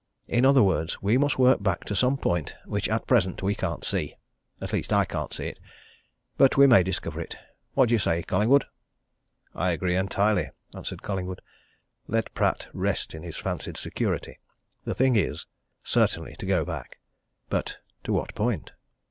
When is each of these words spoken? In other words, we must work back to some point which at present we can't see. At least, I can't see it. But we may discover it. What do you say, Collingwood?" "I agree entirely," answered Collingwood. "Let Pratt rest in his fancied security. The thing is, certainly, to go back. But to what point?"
In 0.27 0.45
other 0.45 0.63
words, 0.63 0.99
we 1.03 1.15
must 1.19 1.37
work 1.37 1.61
back 1.61 1.83
to 1.85 1.95
some 1.95 2.17
point 2.17 2.55
which 2.65 2.89
at 2.89 3.05
present 3.05 3.43
we 3.43 3.53
can't 3.53 3.85
see. 3.85 4.15
At 4.59 4.73
least, 4.73 4.91
I 4.91 5.05
can't 5.05 5.31
see 5.31 5.45
it. 5.45 5.59
But 6.37 6.57
we 6.57 6.65
may 6.65 6.81
discover 6.81 7.21
it. 7.21 7.35
What 7.75 7.89
do 7.89 7.93
you 7.93 7.99
say, 7.99 8.23
Collingwood?" 8.23 8.65
"I 9.53 9.69
agree 9.69 9.95
entirely," 9.95 10.49
answered 10.75 11.03
Collingwood. 11.03 11.43
"Let 12.07 12.33
Pratt 12.33 12.67
rest 12.73 13.13
in 13.13 13.21
his 13.21 13.37
fancied 13.37 13.77
security. 13.77 14.39
The 14.85 14.95
thing 14.95 15.15
is, 15.15 15.45
certainly, 15.83 16.35
to 16.37 16.47
go 16.47 16.65
back. 16.65 16.97
But 17.49 17.77
to 18.05 18.11
what 18.11 18.33
point?" 18.33 18.71